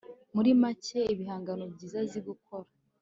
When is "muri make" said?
0.35-0.99